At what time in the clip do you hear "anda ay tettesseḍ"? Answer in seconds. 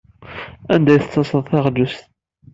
0.73-1.41